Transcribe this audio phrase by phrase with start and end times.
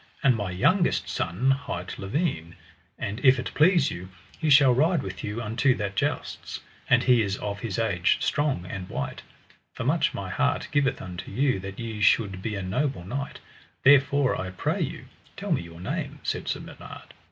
[0.23, 2.55] And my youngest son hight Lavaine,
[2.97, 7.21] and if it please you, he shall ride with you unto that jousts; and he
[7.21, 9.21] is of his age strong and wight,
[9.75, 13.39] for much my heart giveth unto you that ye should be a noble knight,
[13.83, 15.05] therefore I pray you,
[15.37, 17.13] tell me your name, said Sir Bernard.